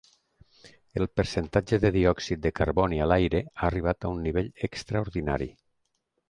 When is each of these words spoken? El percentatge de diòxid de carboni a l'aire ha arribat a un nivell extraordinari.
El 1.01 1.07
percentatge 1.19 1.77
de 1.83 1.91
diòxid 1.95 2.41
de 2.45 2.51
carboni 2.61 3.03
a 3.05 3.07
l'aire 3.11 3.43
ha 3.51 3.69
arribat 3.69 4.09
a 4.09 4.13
un 4.15 4.27
nivell 4.29 4.49
extraordinari. 4.71 5.51